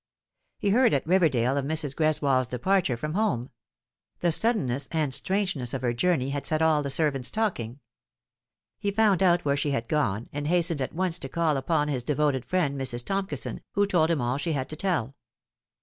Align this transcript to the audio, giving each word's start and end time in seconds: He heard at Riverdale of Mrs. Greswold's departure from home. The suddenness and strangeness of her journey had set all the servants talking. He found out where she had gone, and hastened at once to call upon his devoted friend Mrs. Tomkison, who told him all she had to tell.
He 0.57 0.69
heard 0.71 0.95
at 0.95 1.05
Riverdale 1.05 1.57
of 1.57 1.65
Mrs. 1.65 1.93
Greswold's 1.95 2.47
departure 2.47 2.97
from 2.97 3.13
home. 3.13 3.51
The 4.21 4.31
suddenness 4.31 4.87
and 4.91 5.13
strangeness 5.13 5.75
of 5.75 5.83
her 5.83 5.93
journey 5.93 6.31
had 6.31 6.43
set 6.43 6.59
all 6.63 6.81
the 6.81 6.89
servants 6.89 7.29
talking. 7.29 7.79
He 8.79 8.89
found 8.89 9.21
out 9.21 9.45
where 9.45 9.55
she 9.55 9.69
had 9.69 9.87
gone, 9.87 10.27
and 10.33 10.47
hastened 10.47 10.81
at 10.81 10.95
once 10.95 11.19
to 11.19 11.29
call 11.29 11.55
upon 11.55 11.87
his 11.87 12.03
devoted 12.03 12.45
friend 12.45 12.81
Mrs. 12.81 13.05
Tomkison, 13.05 13.61
who 13.73 13.85
told 13.85 14.09
him 14.09 14.21
all 14.21 14.39
she 14.39 14.53
had 14.53 14.69
to 14.69 14.75
tell. 14.75 15.15